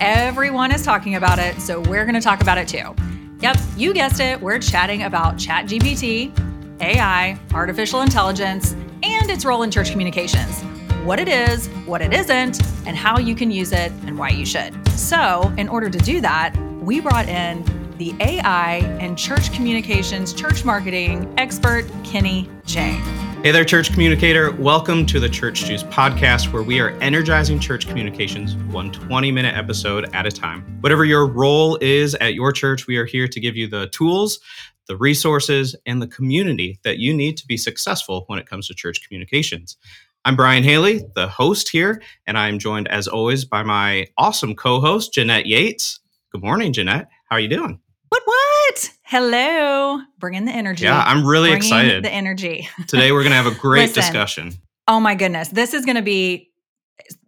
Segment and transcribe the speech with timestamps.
[0.00, 2.94] everyone is talking about it, so we're going to talk about it too.
[3.40, 4.40] Yep, you guessed it.
[4.40, 6.32] We're chatting about ChatGPT,
[6.80, 8.72] AI, artificial intelligence,
[9.02, 10.62] and its role in church communications.
[11.04, 14.44] What it is, what it isn't, and how you can use it and why you
[14.44, 14.74] should.
[14.90, 17.64] So, in order to do that, we brought in
[17.96, 23.29] the AI and church communications, church marketing expert, Kenny Jahng.
[23.42, 24.52] Hey there, church communicator.
[24.52, 29.56] Welcome to the Church Juice podcast, where we are energizing church communications one 20 minute
[29.56, 30.60] episode at a time.
[30.82, 34.40] Whatever your role is at your church, we are here to give you the tools,
[34.88, 38.74] the resources, and the community that you need to be successful when it comes to
[38.74, 39.78] church communications.
[40.26, 44.82] I'm Brian Haley, the host here, and I'm joined as always by my awesome co
[44.82, 46.00] host, Jeanette Yates.
[46.30, 47.08] Good morning, Jeanette.
[47.30, 47.80] How are you doing?
[48.24, 48.36] What,
[48.70, 48.90] what?
[49.02, 50.00] Hello.
[50.18, 50.84] Bringing the energy.
[50.84, 52.04] Yeah, I'm really Bringing excited.
[52.04, 52.68] The energy.
[52.86, 54.02] Today, we're going to have a great Listen.
[54.02, 54.52] discussion.
[54.88, 55.48] Oh my goodness.
[55.48, 56.48] This is going to be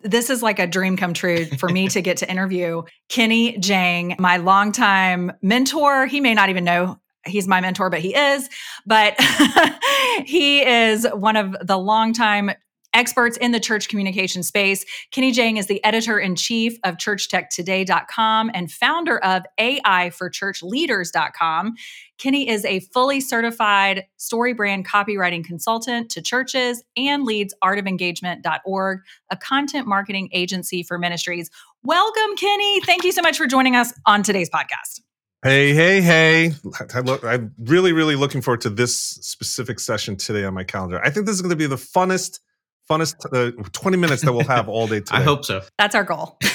[0.03, 4.15] this is like a dream come true for me to get to interview Kenny Jahng,
[4.19, 6.07] my longtime mentor.
[6.07, 8.51] He may not even know he's my mentor, but he is.
[8.85, 9.19] But
[10.25, 12.51] he is one of the longtime
[12.95, 14.85] experts in the church communication space.
[15.11, 21.75] Kenny Jahng is the editor in chief of churchtechtoday.com and founder of AI for churchleaders.com.
[22.19, 29.37] Kenny is a fully certified story brand copywriting consultant to churches and leads artofengagement.org, a
[29.37, 31.51] content marketing agency for ministries.
[31.83, 32.81] Welcome, Kenny.
[32.83, 35.01] Thank you so much for joining us on today's podcast.
[35.43, 36.53] Hey, hey, hey.
[36.95, 41.01] I look, I'm really, really looking forward to this specific session today on my calendar.
[41.05, 42.39] I think this is going to be the funnest,
[42.93, 45.19] funnest uh, 20 minutes that we'll have all day today.
[45.19, 45.63] I hope so.
[45.79, 46.39] That's our goal.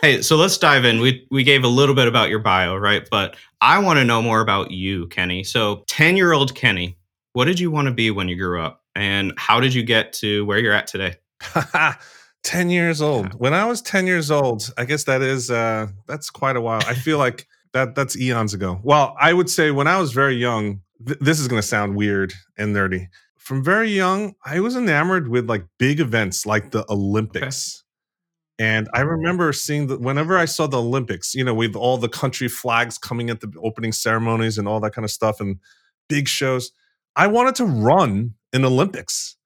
[0.00, 1.00] Hey, so let's dive in.
[1.00, 3.06] We we gave a little bit about your bio, right?
[3.10, 5.42] But I want to know more about you, Kenny.
[5.42, 6.96] So, 10-year-old Kenny,
[7.32, 8.84] what did you want to be when you grew up?
[8.94, 11.16] And how did you get to where you're at today?
[12.44, 13.34] 10 years old.
[13.34, 16.82] When I was 10 years old, I guess that is uh that's quite a while.
[16.86, 18.80] I feel like that that's eons ago.
[18.82, 21.96] Well, I would say when I was very young, th- this is going to sound
[21.96, 23.08] weird and nerdy.
[23.38, 27.84] From very young, I was enamored with like big events like the Olympics.
[28.58, 32.08] And I remember seeing that whenever I saw the Olympics, you know, with all the
[32.08, 35.58] country flags coming at the opening ceremonies and all that kind of stuff and
[36.08, 36.72] big shows,
[37.14, 39.36] I wanted to run in Olympics.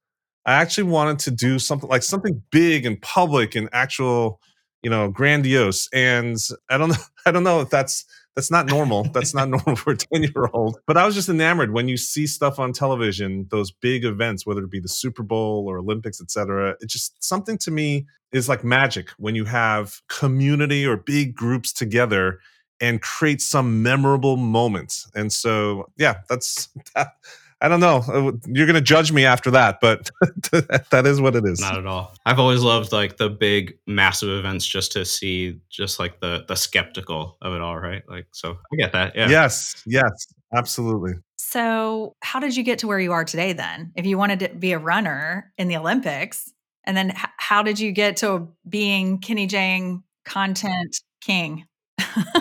[0.47, 4.41] I actually wanted to do something like something big and public and actual,
[4.83, 5.89] you know, grandiose.
[5.93, 6.39] And
[6.71, 8.05] I don't know, I don't know if that's
[8.35, 9.05] that's not normal.
[9.05, 10.79] That's not normal for a 10 year old.
[10.87, 14.63] But I was just enamored when you see stuff on television, those big events, whether
[14.65, 16.77] it be the Super Bowl or Olympics, et cetera.
[16.81, 21.73] It's just something to me is like magic when you have community or big groups
[21.73, 22.39] together
[22.81, 25.11] and create some memorable moments.
[25.15, 27.13] And so, yeah, that's that.
[27.63, 27.99] I don't know.
[27.99, 30.11] Uh, You're going to judge me after that, but
[30.91, 31.61] that is what it is.
[31.61, 32.13] Not at all.
[32.27, 36.57] I've always loved like the big massive events just to see just like the the
[36.57, 38.03] skeptical of it all, right?
[38.09, 39.15] Like so I get that.
[39.15, 39.29] Yeah.
[39.29, 41.13] Yes, yes, absolutely.
[41.37, 43.93] So, how did you get to where you are today then?
[43.95, 46.53] If you wanted to be a runner in the Olympics,
[46.85, 51.67] and then h- how did you get to being Kenny Jahng content king?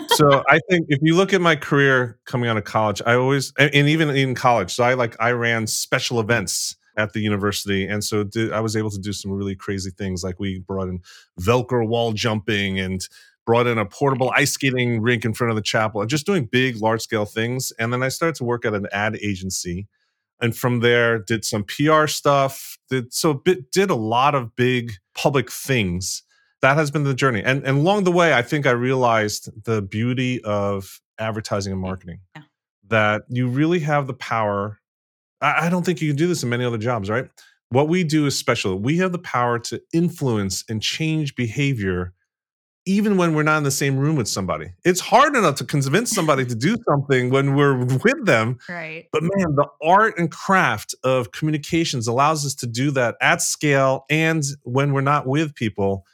[0.08, 3.52] So I think if you look at my career coming out of college, I always
[3.58, 8.04] and even in college, so I like I ran special events at the university, and
[8.04, 10.22] so did, I was able to do some really crazy things.
[10.22, 11.00] Like we brought in
[11.40, 13.06] Velcro wall jumping and
[13.44, 16.48] brought in a portable ice skating rink in front of the chapel, and just doing
[16.50, 17.72] big, large scale things.
[17.78, 19.86] And then I started to work at an ad agency,
[20.40, 22.78] and from there did some PR stuff.
[22.90, 26.22] Did so bit, did a lot of big public things
[26.62, 27.42] that has been the journey.
[27.42, 32.20] And and along the way, I think I realized the beauty of advertising and marketing.
[32.34, 32.42] Yeah.
[32.88, 34.80] That you really have the power.
[35.40, 37.28] I, I don't think you can do this in many other jobs, right?
[37.68, 38.78] What we do is special.
[38.78, 42.12] We have the power to influence and change behavior
[42.84, 44.72] even when we're not in the same room with somebody.
[44.84, 48.58] It's hard enough to convince somebody to do something when we're with them.
[48.68, 49.06] Right.
[49.12, 54.04] But man, the art and craft of communications allows us to do that at scale
[54.10, 56.04] and when we're not with people.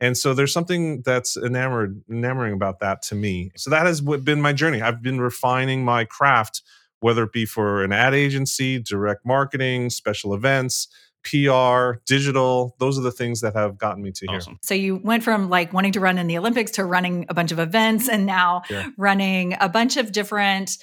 [0.00, 3.50] And so there's something that's enamored, enamoring about that to me.
[3.56, 4.80] So that has been my journey.
[4.80, 6.62] I've been refining my craft,
[7.00, 10.86] whether it be for an ad agency, direct marketing, special events,
[11.24, 12.76] PR, digital.
[12.78, 14.40] Those are the things that have gotten me to here.
[14.62, 17.50] So you went from like wanting to run in the Olympics to running a bunch
[17.50, 18.86] of events and now Yeah.
[18.96, 20.78] running a bunch of different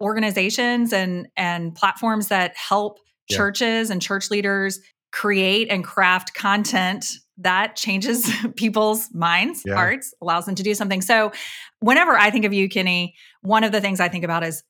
[0.00, 2.98] organizations and and platforms that help
[3.28, 3.36] Yeah.
[3.38, 4.80] churches and church leaders
[5.12, 7.06] create and craft content
[7.38, 9.74] that changes people's minds, Yeah.
[9.74, 11.02] hearts, allows them to do something.
[11.02, 11.32] So
[11.80, 14.62] whenever I think of you, Kenny, one of the things I think about is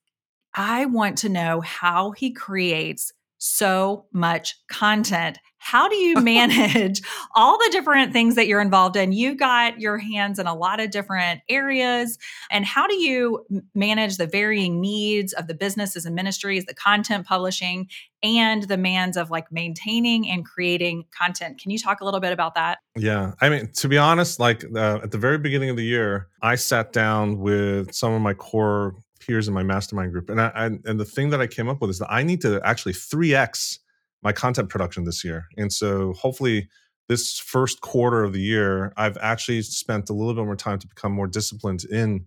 [0.55, 3.13] I want to know how he creates
[3.47, 5.39] so much content.
[5.59, 7.03] How do you manage
[7.35, 9.13] all the different things that you're involved in?
[9.13, 12.19] You got your hands in a lot of different areas.
[12.51, 13.45] And how do you
[13.75, 17.89] manage the varying needs of the businesses and ministries, the content publishing,
[18.23, 21.61] and the demands of like maintaining and creating content?
[21.61, 22.79] Can you talk a little bit about that?
[22.97, 23.33] Yeah.
[23.41, 26.55] I mean, to be honest, like uh, at the very beginning of the year, I
[26.55, 28.95] sat down with some of my core
[29.27, 30.31] peers in my mastermind group.
[30.31, 32.41] And I, I, and the thing that I came up with is that I need
[32.43, 33.79] to actually 3x
[34.23, 35.47] my content production this year.
[35.57, 36.69] And so hopefully
[37.09, 40.87] this first quarter of the year, I've actually spent a little bit more time to
[40.87, 42.27] become more disciplined in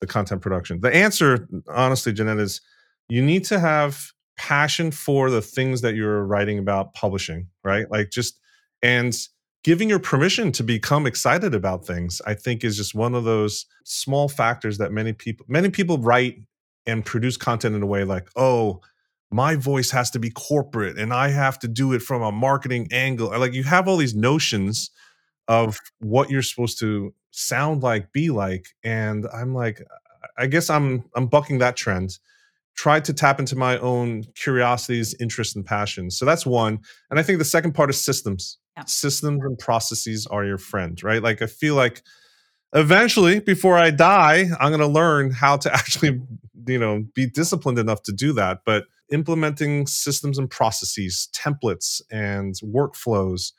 [0.00, 0.80] the content production.
[0.80, 2.60] The answer, honestly, Jeanette, is
[3.08, 7.90] you need to have passion for the things that you're writing about publishing, right?
[7.90, 8.38] Like just
[8.82, 9.16] and
[9.64, 13.66] giving your permission to become excited about things i think is just one of those
[13.84, 16.40] small factors that many people many people write
[16.86, 18.80] and produce content in a way like oh
[19.30, 22.88] my voice has to be corporate and i have to do it from a marketing
[22.92, 24.90] angle like you have all these notions
[25.48, 29.82] of what you're supposed to sound like be like and i'm like
[30.36, 32.18] i guess i'm i'm bucking that trend.
[32.74, 36.16] Tried to tap into my own curiosities interests and passions.
[36.16, 36.78] So that's one
[37.10, 38.84] and i think the second part is systems yeah.
[38.84, 41.22] systems and processes are your friend, right?
[41.22, 42.02] Like I feel like
[42.72, 46.20] eventually before I die, I'm going to learn how to actually,
[46.66, 48.60] you know, be disciplined enough to do that.
[48.64, 53.52] But implementing systems and processes, templates and workflows,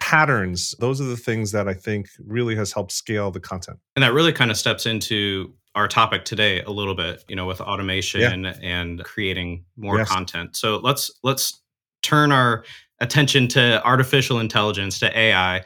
[0.00, 3.78] patterns, those are the things that I think really has helped scale the content.
[3.96, 7.46] And that really kind of steps into our topic today a little bit, you know,
[7.46, 8.54] with automation yeah.
[8.62, 10.08] and creating more yes.
[10.08, 10.56] content.
[10.56, 11.62] So let's let's
[12.02, 12.64] turn our
[13.00, 15.64] attention to artificial intelligence, to AI,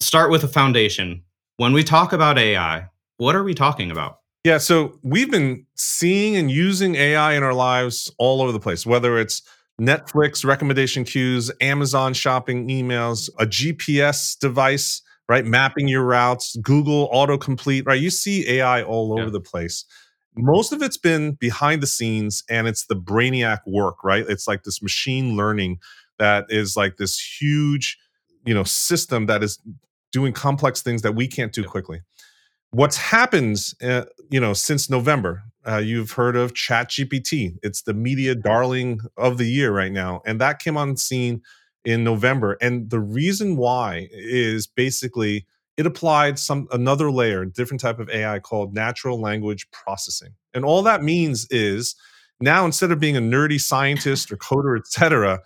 [0.00, 1.22] start with a foundation.
[1.56, 2.88] When we talk about AI,
[3.18, 4.18] what are we talking about?
[4.44, 8.84] Yeah, so we've been seeing and using AI in our lives all over the place,
[8.84, 9.42] whether it's
[9.80, 15.44] Netflix recommendation queues, Amazon shopping emails, a GPS device, right?
[15.44, 18.00] Mapping your routes, Google autocomplete, right?
[18.00, 19.30] You see AI all over yeah.
[19.30, 19.84] the place.
[20.36, 24.24] Most of it's been behind the scenes and it's the brainiac work, right?
[24.28, 25.78] It's like this machine learning
[26.22, 27.98] that is like this huge,
[28.46, 29.58] you know, system that is
[30.12, 32.00] doing complex things that we can't do quickly.
[32.70, 37.58] What's happened, uh, you know, since November, uh, you've heard of ChatGPT.
[37.64, 41.42] It's the media darling of the year right now, and that came on scene
[41.84, 42.56] in November.
[42.60, 45.44] And the reason why is basically
[45.76, 50.34] it applied some another layer, different type of AI called natural language processing.
[50.54, 51.96] And all that means is
[52.40, 55.40] now instead of being a nerdy scientist or coder, et cetera,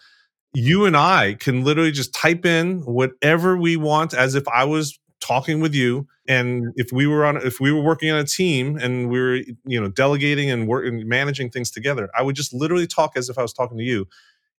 [0.56, 4.99] you and I can literally just type in whatever we want as if I was
[5.20, 6.08] talking with you.
[6.29, 9.37] And if we were on if we were working on a team and we were
[9.67, 13.38] you know delegating and working managing things together i would just literally talk as if
[13.38, 14.08] i was talking to you.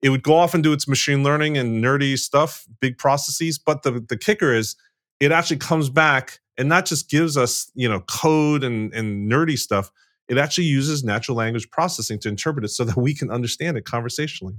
[0.02, 3.82] It would go off and do its machine learning and nerdy stuff big processes but
[3.82, 4.76] the the kicker is
[5.20, 9.58] it actually comes back and not just gives us you know code and and nerdy
[9.58, 9.92] stuff.
[10.30, 13.86] It actually uses natural language processing to interpret it so that we can understand it
[13.86, 14.56] conversationally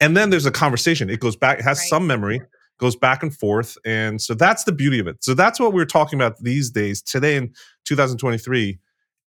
[0.00, 1.10] and then there's a conversation.
[1.10, 1.88] It goes back it has right.
[1.88, 2.40] some memory
[2.78, 5.22] goes back and forth and so that's the beauty of it.
[5.24, 7.52] So that's what we're talking about these days today in
[7.84, 8.78] 2023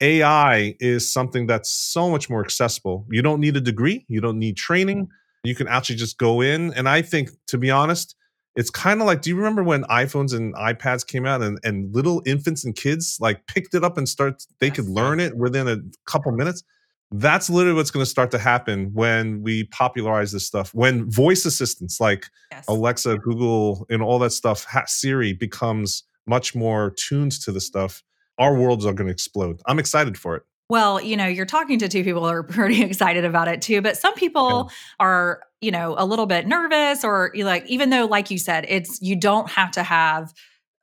[0.00, 3.06] ai is something that's so much more accessible.
[3.10, 5.08] You don't need a degree you don't need training.
[5.44, 8.14] You can actually just go in and i think to be honest
[8.56, 11.94] it's kind of like do you remember when iphones and ipads came out and, and
[11.94, 15.68] little infants and kids like picked it up and start they could learn it within
[15.68, 16.64] a couple minutes
[17.12, 21.44] that's literally what's going to start to happen when we popularize this stuff when voice
[21.46, 22.64] assistants like yes.
[22.68, 28.02] alexa google and all that stuff siri becomes much more tuned to the stuff
[28.38, 31.78] our worlds are going to explode i'm excited for it well you know you're talking
[31.78, 34.76] to two people who are pretty excited about it too but some people yeah.
[35.00, 39.00] are you know a little bit nervous or like even though like you said it's
[39.00, 40.34] you don't have to have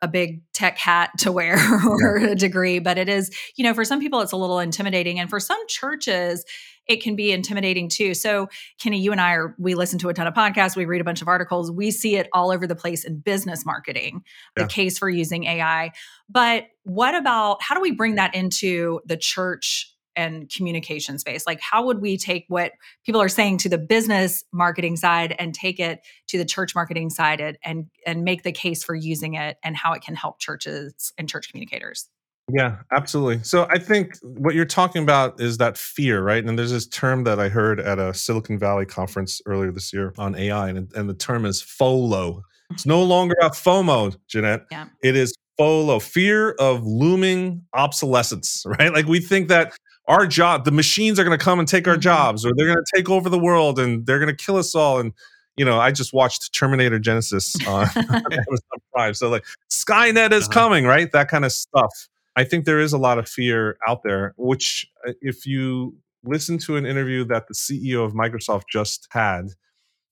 [0.06, 1.56] a big tech hat to wear
[2.02, 2.30] or yeah.
[2.30, 5.20] a degree, but it is, you know, for some people it's a little intimidating.
[5.20, 6.46] And for some churches,
[6.88, 8.14] it can be intimidating too.
[8.14, 8.48] So,
[8.80, 11.04] Kenny, you and I are, we listen to a ton of podcasts, we read a
[11.04, 14.24] bunch of articles, we see it all over the place in business marketing,
[14.56, 14.64] yeah.
[14.64, 15.92] the case for using AI.
[16.30, 21.60] But what about how do we bring that into the church and communication space like
[21.62, 22.72] how would we take what
[23.06, 27.10] people are saying to the business marketing side and take it to the church marketing
[27.10, 30.40] side and and, and make the case for using it and how it can help
[30.40, 32.10] churches and church communicators
[32.52, 33.42] yeah, absolutely.
[33.44, 36.44] So I think what you're talking about is that fear, right?
[36.46, 40.14] And there's this term that I heard at a Silicon Valley conference earlier this year
[40.18, 42.44] on AI, and, and the term is FOLO.
[42.70, 44.66] It's no longer a FOMO, Jeanette.
[44.70, 44.86] Yeah.
[45.02, 48.94] It is FOLO, fear of looming obsolescence, right?
[48.94, 49.76] Like we think that
[50.08, 52.02] our job, the machines are going to come and take our Mhm.
[52.02, 54.76] jobs, or they're going to take over the world, and they're going to kill us
[54.76, 55.00] all.
[55.00, 55.14] And
[55.58, 57.86] you know, I just watched Terminator Genisys on
[58.32, 60.54] Amazon Prime, so like Skynet is Uh-huh.
[60.54, 61.12] coming, right?
[61.14, 62.10] That kind of stuff.
[62.36, 64.34] I think there is a lot of fear out there.
[64.38, 65.96] Which, uh, if you
[66.26, 69.52] listen to an interview that the CEO of Microsoft just had,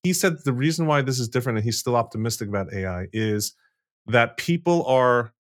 [0.04, 3.54] he said the reason why this is different and he's still optimistic about AI is
[4.08, 5.34] that people are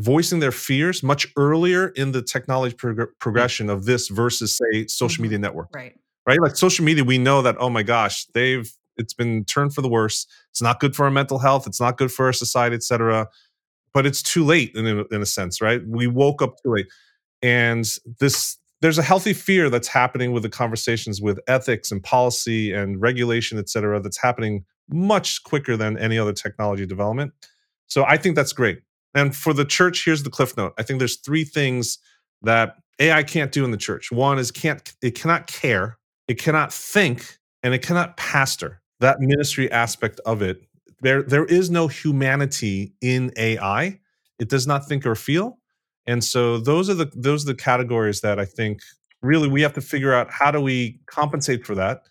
[0.00, 5.20] voicing their fears much earlier in the technology prog- progression of this versus say social
[5.20, 5.24] Mhm.
[5.26, 5.68] media network.
[5.74, 5.94] Right.
[6.26, 6.40] right?
[6.40, 9.88] Like social media we know that oh my gosh they've it's been turned for the
[9.88, 10.26] worse.
[10.50, 11.66] It's not good for our mental health.
[11.66, 13.28] It's not good for our society etc
[13.92, 15.80] but it's too late in a, in a sense right?
[15.86, 16.86] We woke up too late.
[17.42, 17.84] And
[18.20, 23.00] this there's a healthy fear that's happening with the conversations with ethics and policy and
[23.00, 27.32] regulation etc that's happening much quicker than any other technology development.
[27.86, 28.80] So i think that's great
[29.14, 30.72] and for the church here's the cliff note.
[30.78, 31.98] I think there's three things
[32.42, 34.10] that ai can't do in the church.
[34.10, 35.98] One is can't it cannot care
[36.28, 38.80] it cannot think and it cannot pastor.
[39.00, 40.62] That ministry aspect of it
[41.00, 43.98] there there is no humanity in ai
[44.38, 45.58] it does not think or feel.
[46.06, 48.80] And so those are the those are the categories that i think
[49.22, 52.02] really we have to figure out how do we compensate for that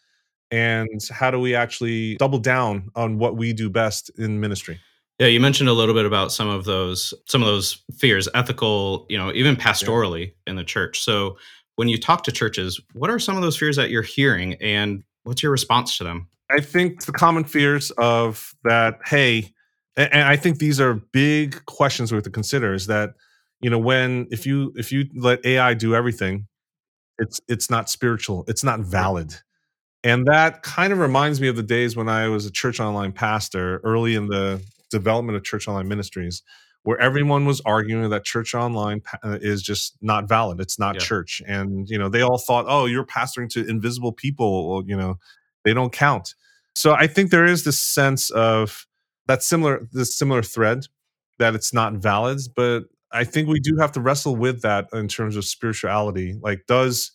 [0.52, 4.80] and how do we actually double down on what we do best in ministry
[5.20, 9.06] Yeah, you mentioned a little bit about some of those some of those fears, ethical,
[9.10, 11.02] you know, even pastorally in the church.
[11.02, 11.38] So
[11.76, 15.04] when you talk to churches, what are some of those fears that you're hearing and
[15.24, 16.30] what's your response to them?
[16.50, 19.54] I think the common fears of that, hey,
[19.98, 23.12] and I think these are big questions we have to consider is that,
[23.62, 26.48] you know, when if you if you let AI do everything,
[27.18, 29.36] it's it's not spiritual, it's not valid.
[30.02, 33.12] And that kind of reminds me of the days when I was a church online
[33.12, 36.44] pastor early in the development of church online ministries,
[36.84, 40.60] where everyone was arguing that church online uh, is just not valid.
[40.60, 41.02] It's not Yeah.
[41.02, 41.42] church.
[41.46, 44.70] And, you know, they all thought, oh, you're pastoring to invisible people.
[44.70, 45.20] Well, you know,
[45.64, 46.36] they don't count.
[46.76, 48.88] So I think there is this sense of
[49.28, 50.86] that similar, this similar thread
[51.38, 52.40] that it's not valid.
[52.56, 56.40] But I think we do have to wrestle with that in terms of spirituality.
[56.42, 57.12] Like, does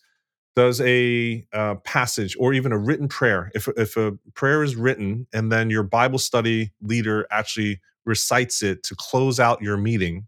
[0.55, 3.51] does a uh, passage or even a written prayer.
[3.53, 8.83] If, if a prayer is written and then your bible study leader actually recites it
[8.83, 10.25] to close out your meeting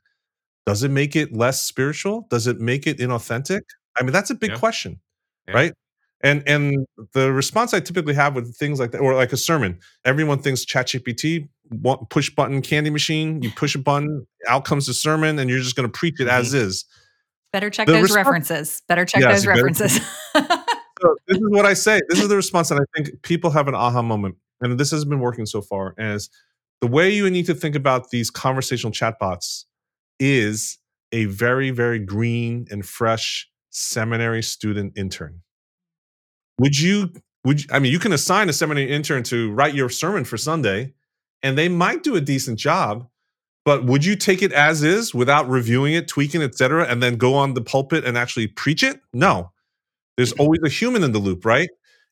[0.65, 2.27] does it make it less spiritual?
[2.29, 3.61] Does it make it inauthentic?
[3.97, 4.57] I mean that's a big Yeah.
[4.57, 4.99] question
[5.47, 5.53] Yeah.
[5.55, 5.73] right?
[6.21, 9.79] And and the response i typically have with things like that or like a sermon
[10.03, 11.47] everyone thinks chatgpt
[12.09, 15.75] push button candy machine you push a button out comes the sermon and you're just
[15.75, 16.85] going to preach it as is
[17.53, 18.81] Better check The those response- references.
[18.87, 19.93] Better check Yes, those references.
[20.35, 22.01] so this is what I say.
[22.09, 25.05] This is the response that I think people have an aha moment, and this has
[25.05, 25.95] been working so far.
[25.97, 26.29] As
[26.81, 29.65] the way you need to think about these conversational chatbots
[30.19, 30.77] is
[31.11, 35.41] a very, very green and fresh seminary student intern.
[36.59, 37.11] Would you?
[37.45, 40.37] Would you, I mean you can assign a seminary intern to write your sermon for
[40.37, 40.93] Sunday,
[41.43, 43.07] and they might do a decent job.
[43.67, 47.33] But would you take it as is without reviewing it, tweaking, etc., and then go
[47.33, 49.01] on the pulpit and actually preach it?
[49.11, 49.51] No.
[50.15, 50.41] There's mm-hmm.
[50.41, 51.67] always a human in the loop, right?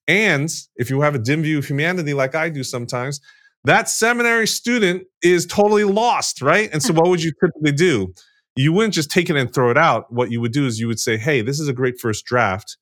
[0.06, 3.22] And if you have a dim view of humanity like I do sometimes,
[3.64, 6.70] that seminary student is totally lost, right?
[6.74, 7.00] And so hmm.
[7.00, 8.14] what would you typically do?
[8.58, 10.12] You wouldn't just take it and throw it out.
[10.12, 12.76] What you would do is you would say, "Hey, this is a great first draft.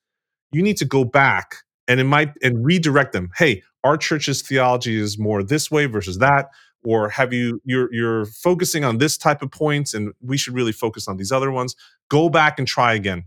[0.52, 3.30] You need to go back and it might and redirect them.
[3.38, 6.48] Hey, our church's theology is more this way versus that
[6.84, 10.72] or have you you're you're focusing on this type of points and we should really
[10.72, 11.76] focus on these other ones.
[12.10, 13.26] Go back and try again."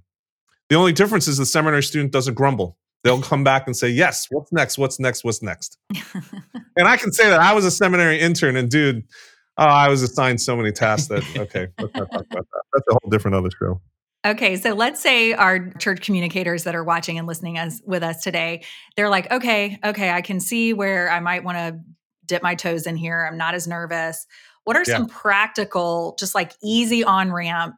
[0.68, 2.76] The only difference is the seminary student doesn't grumble.
[3.04, 4.78] They'll come back and say, Yes, what's next?
[4.78, 5.22] What's next?
[5.22, 5.78] What's next?
[6.76, 9.04] and I can say that I was a seminary intern and dude,
[9.58, 12.62] oh, I was assigned so many tasks that, okay, let's not talk about that.
[12.72, 13.80] That's a whole different other show.
[14.26, 18.24] Okay, so let's say our church communicators that are watching and listening as with us
[18.24, 18.64] today,
[18.96, 21.78] they're like, okay, okay, I can see where I might want to
[22.26, 23.26] dip my toes in here.
[23.30, 24.26] I'm not as nervous.
[24.64, 24.96] What are Yeah.
[24.96, 27.76] some practical, just like easy on ramp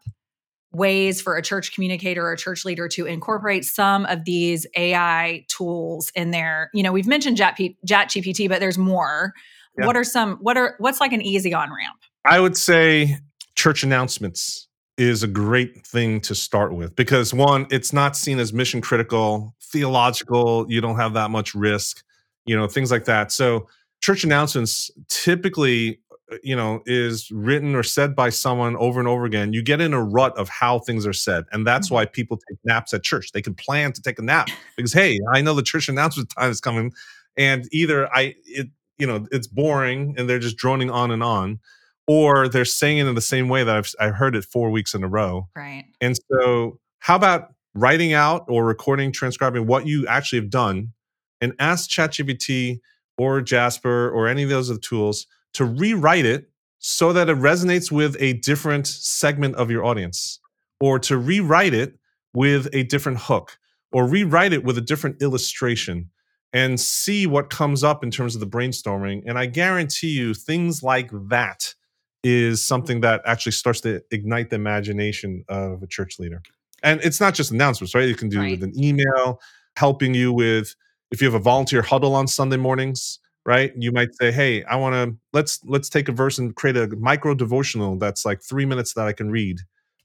[0.72, 5.44] ways for a church communicator or a church leader to incorporate some of these AI
[5.48, 6.70] tools in there?
[6.74, 9.32] You know, we've mentioned Chat GPT, but there's more.
[9.78, 9.86] Yeah.
[9.86, 10.36] What are some?
[10.40, 11.98] What are what's like an easy on ramp?
[12.24, 13.18] I would say
[13.54, 18.52] church announcements is a great thing to start with because one, it's not seen as
[18.52, 22.02] mission critical, theological, you don't have that much risk,
[22.46, 23.30] you know, things like that.
[23.30, 23.68] So
[24.00, 25.98] church announcements typically
[26.32, 29.80] uh, you know is written or said by someone over and over again you get
[29.80, 31.92] in a rut of how things are said and that's Mhm.
[31.92, 35.18] why people take naps at church they can plan to take a nap because hey
[35.32, 36.92] i know the church announcement time is coming
[37.36, 41.58] and either i it you know it's boring and they're just droning on and on
[42.06, 44.94] or they're saying it in the same way that i've, I've heard it four weeks
[44.94, 45.84] in a row Right.
[46.00, 50.92] and so how about writing out or recording, transcribing what you actually have done,
[51.40, 52.80] and ask ChatGPT
[53.18, 57.90] or Jasper or any of those other tools to rewrite it so that it resonates
[57.90, 60.38] with a different segment of your audience,
[60.80, 61.98] or to rewrite it
[62.34, 63.58] with a different hook,
[63.90, 66.10] or rewrite it with a different illustration
[66.52, 69.22] and see what comes up in terms of the brainstorming.
[69.26, 71.74] And I guarantee you, things like that
[72.22, 72.62] is mm-hmm.
[72.62, 76.42] something that actually starts to ignite the imagination of a church leader.
[76.82, 78.08] And it's not just announcements, right?
[78.08, 78.52] You can do Right.
[78.52, 79.40] with an email,
[79.76, 80.74] helping you with
[81.10, 83.72] if you have a volunteer huddle on Sunday mornings, right?
[83.76, 86.86] You might say, "Hey, I want to let's let's take a verse and create a
[86.96, 89.58] micro devotional that's like 3 minutes that I can read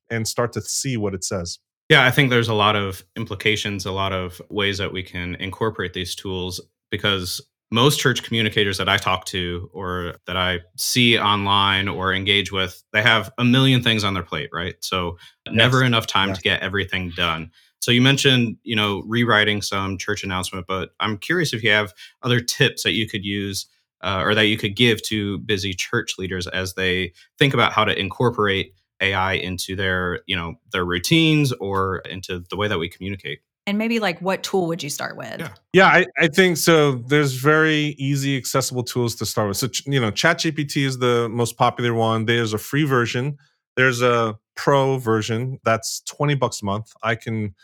[0.09, 3.85] and start to see what it says." Yeah, I think there's a lot of implications,
[3.85, 7.41] a lot of ways that we can incorporate these tools because
[7.71, 12.81] most church communicators that I talk to or that I see online or engage with,
[12.93, 14.75] they have a million things on their plate, right?
[14.81, 15.17] So
[15.49, 16.37] never enough time Yes.
[16.37, 17.51] to get everything done.
[17.83, 21.93] So you mentioned, you know, rewriting some church announcement, but I'm curious if you have
[22.21, 23.65] other tips that you could use
[24.01, 27.83] uh, or that you could give to busy church leaders as they think about how
[27.83, 32.87] to incorporate AI into their, you know, their routines or into the way that we
[32.87, 33.39] communicate.
[33.65, 35.39] And maybe like what tool would you start with?
[35.39, 35.49] Yeah.
[35.73, 36.95] Yeah, I, I think so.
[36.95, 39.57] There's very easy, accessible tools to start with.
[39.57, 42.25] So, ch- you know, ChatGPT is the most popular one.
[42.25, 43.37] There's a free version.
[43.75, 46.93] There's a pro version that's 20 bucks a month.
[47.01, 47.55] I can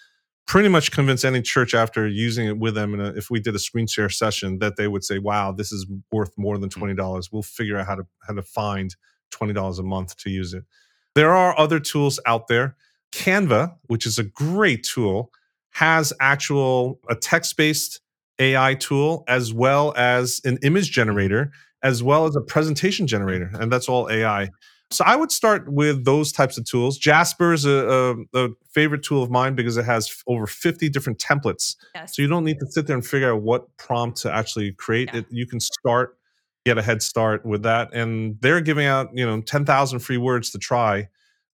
[0.49, 3.53] pretty much convince any church after using it with them, in a, if we did
[3.53, 6.77] a screen share session, that they would say, "Wow, this is worth more than mm.
[6.77, 8.93] twenty dollars." We'll figure out how to how to find
[9.29, 10.65] twenty dollars a month to use it.
[11.13, 12.75] There are other tools out there.
[13.11, 15.31] Canva, which is a great tool,
[15.71, 18.01] has actual a text-based
[18.39, 21.51] AI tool as well as an image generator,
[21.83, 24.49] as well as a presentation generator, and that's all AI.
[24.91, 26.97] So I would start with those types of tools.
[26.97, 31.19] Jasper is a, a, a favorite tool of mine because it has over 50 different
[31.19, 31.75] templates.
[31.93, 32.15] Yes.
[32.15, 35.09] So you don't need to sit there and figure out what prompt to actually create.
[35.13, 35.19] Yeah.
[35.19, 36.17] It, you can start,
[36.65, 37.93] get a head start with that.
[37.93, 41.07] And they're giving out, you know, 10,000 free words to try.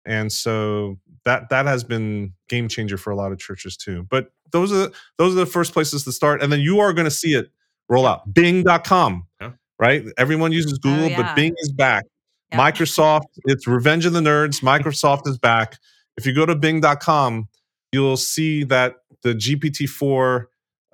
[0.06, 4.06] And so that that has been game changer for a lot of churches too.
[4.10, 6.44] But those are those are the first places to start.
[6.44, 7.50] And then you are going to see it
[7.90, 8.32] roll out.
[8.34, 9.26] Bing.com.
[9.42, 9.52] Yeah.
[9.80, 10.04] Right?
[10.18, 11.22] Everyone uses oh, Google, Oh, yeah.
[11.22, 12.06] but Bing is back.
[12.54, 14.62] Microsoft, it's Revenge of the Nerds.
[14.62, 15.78] Microsoft is back.
[16.18, 17.48] If you go to bing.com,
[17.92, 20.46] you'll see that the GPT-4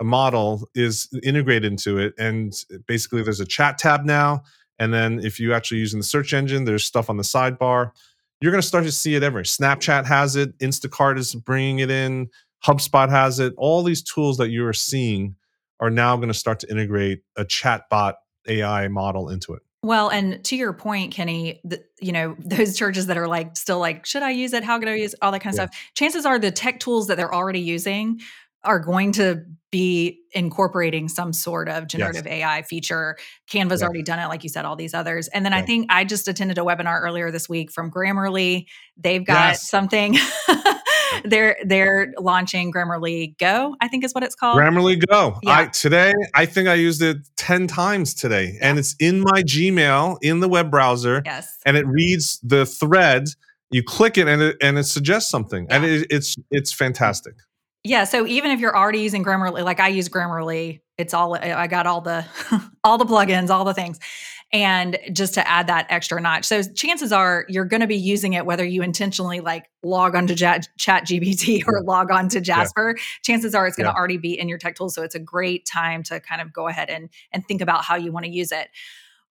[0.02, 2.14] model is integrated into it.
[2.18, 2.54] And
[2.86, 4.42] basically, there's a chat tab now.
[4.78, 7.90] And then if you actually using the search engine, there's stuff on the sidebar.
[8.40, 9.42] You're going to start to see it everywhere.
[9.42, 10.56] Snapchat has it.
[10.58, 12.30] Instacart is bringing it in.
[12.64, 13.52] HubSpot has it.
[13.58, 15.36] All these tools that you are seeing
[15.80, 18.14] are now going to start to integrate a chatbot
[18.48, 19.62] AI model into it.
[19.82, 23.78] Well, and to your point, Kenny, the, you know, those churches that are like still
[23.78, 24.62] like, should I use it?
[24.64, 25.18] How could I use it?
[25.22, 25.66] all that kind of Yeah.
[25.66, 25.90] stuff?
[25.94, 28.20] Chances are the tech tools that they're already using
[28.62, 33.16] are going to be incorporating some sort of generative AI feature.
[33.48, 33.86] Canva's Yeah.
[33.86, 35.28] already done it, like you said, all these others.
[35.28, 38.66] And then I think I just attended a webinar earlier this week from Grammarly.
[38.98, 39.70] They've got Yes.
[39.70, 40.16] something.
[41.24, 44.58] they're they're launching Grammarly Go, I think is what it's called.
[44.58, 45.38] Grammarly Go.
[45.42, 45.58] Yeah.
[45.58, 50.18] I today I think I used it 10 times today and it's in my Gmail
[50.22, 51.58] in the web browser yes.
[51.66, 53.28] and it reads the thread.
[53.70, 55.66] You click it and it and it suggests something.
[55.70, 57.34] And it, it's it's fantastic.
[57.82, 61.66] Yeah, so even if you're already using Grammarly, like I use Grammarly, it's all I
[61.66, 62.26] got all the
[62.84, 63.98] all the plugins, all the things.
[64.52, 66.44] And just to add that extra notch.
[66.44, 70.34] So chances are you're going to be using it whether you intentionally like log onto
[70.34, 72.96] chat, chat GPT or log on to Jasper.
[73.22, 73.96] Chances are it's going to Yeah.
[73.96, 74.94] already be in your tech tools.
[74.94, 77.94] So it's a great time to kind of go ahead and and think about how
[77.94, 78.68] you want to use it.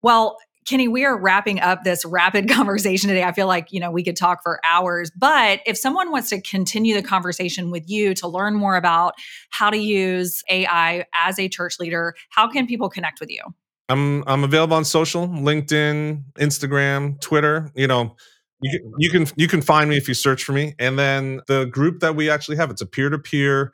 [0.01, 3.23] Well, Kenny, we are wrapping up this rapid conversation today.
[3.23, 6.41] I feel like, you know, we could talk for hours, but if someone wants to
[6.41, 9.13] continue the conversation with you to learn more about
[9.51, 13.41] how to use AI as a church leader, how can people connect with you?
[13.89, 17.71] I'm I'm available on social, LinkedIn, Instagram, Twitter.
[17.76, 18.15] You know,
[18.62, 20.74] you can, you can you can find me if you search for me.
[20.80, 23.74] And then the group that we actually have, it's a peer-to-peer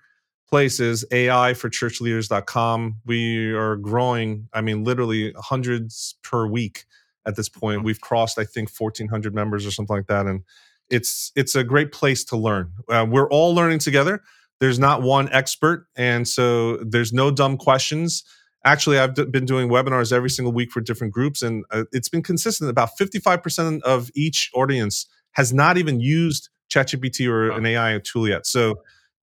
[0.50, 2.98] places AI for churchleaders.com.
[3.06, 6.86] We are growing, I mean, literally hundreds per week
[7.26, 7.84] at this point.
[7.84, 10.26] We've crossed, I think, 1,400 members or something like that.
[10.26, 10.44] And
[10.90, 12.74] it's it's a great place to learn.
[12.90, 14.22] Uh, we're all learning together.
[14.60, 18.24] There's not one expert, and so there's no dumb questions
[18.66, 22.10] actually i've d- been doing webinars every single week for different groups and uh, it's
[22.10, 22.70] been consistent.
[22.70, 28.46] About 55% of each audience has not even used chatgpt or an ai tool yet.
[28.46, 28.76] So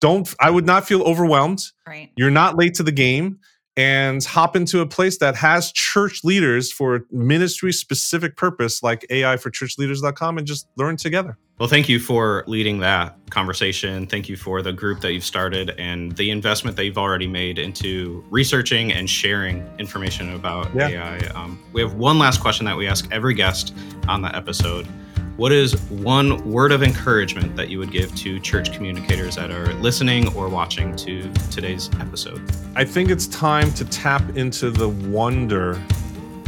[0.01, 1.63] don't i would not feel overwhelmed.
[1.87, 2.11] Right.
[2.15, 3.39] you're not late to the game
[3.77, 9.37] and hop into a place that has church leaders for ministry specific purpose like AI
[9.37, 11.37] for churchleaders.com and just learn together.
[11.57, 14.07] Well, thank you for leading that conversation.
[14.07, 17.59] Thank you for the group that you've started and the investment that you've already made
[17.59, 20.89] into researching and sharing information about yeah.
[20.89, 21.17] AI.
[21.27, 23.73] Um, we have one last question that we ask every guest
[24.09, 24.85] on the episode.
[25.37, 29.73] What is one word of encouragement that you would give to church communicators that are
[29.73, 32.41] listening or watching to today's episode?
[32.73, 35.71] I think it's time to tap into the wonder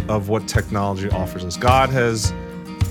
[0.08, 1.58] of what technology offers us.
[1.58, 2.34] God has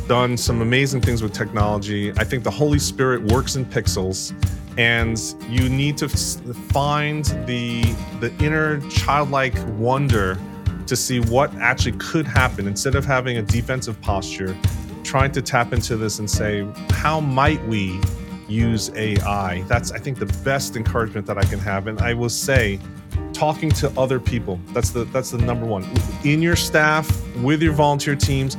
[0.07, 2.13] done some amazing things with technology.
[2.19, 4.35] I think the Holy Spirit works in pixels
[4.77, 7.81] and you need to find the
[8.21, 10.39] the inner childlike wonder
[10.87, 14.55] to see what actually could happen instead of having a defensive posture
[15.07, 18.01] trying to tap into this and say how might we
[18.49, 22.29] use ai that's i think the best encouragement that i can have and i will
[22.29, 22.79] say
[23.33, 25.85] talking to other people that's the that's the number one
[26.25, 28.57] in your staff with your volunteer teams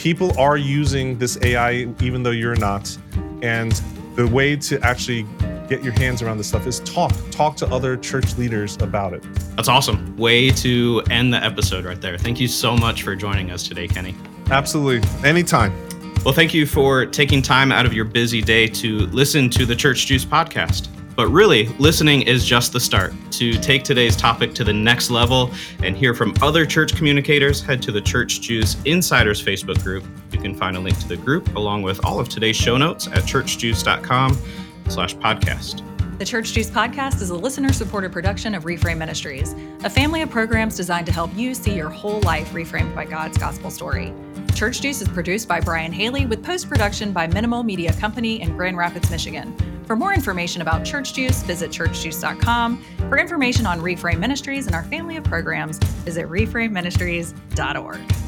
[0.00, 2.96] people are using this AI, even though you're not.
[3.42, 3.72] And
[4.14, 5.26] the way to actually
[5.68, 7.12] get your hands around this stuff is talk.
[7.30, 9.22] Talk to other church leaders about it.
[9.56, 10.16] That's awesome.
[10.16, 12.16] Way to end the episode right there.
[12.16, 14.14] Thank you so much for joining us today, Kenny.
[14.50, 15.06] Absolutely.
[15.22, 15.89] Anytime.
[16.22, 19.74] Well, thank you for taking time out of your busy day to listen to the
[19.74, 20.88] Church Juice podcast.
[21.16, 23.14] But really, listening is just the start.
[23.32, 25.50] To take today's topic to the next level
[25.82, 30.04] and hear from other church communicators, head to the Church Juice Insiders Facebook group.
[30.30, 33.06] You can find a link to the group along with all of today's show notes
[33.06, 34.38] at churchjuice.com
[34.88, 35.86] slash podcast.
[36.18, 39.54] The Church Juice podcast is a listener supported production of Reframe Ministries,
[39.84, 43.38] a family of programs designed to help you see your whole life reframed by God's
[43.38, 44.12] gospel story.
[44.54, 48.56] Church Juice is produced by Brian Haley with post production by Minimal Media Company in
[48.56, 49.56] Grand Rapids, Michigan.
[49.86, 52.82] For more information about Church Juice, visit churchjuice.com.
[53.08, 58.19] For information on Reframe Ministries and our family of programs, visit reframeministries.org.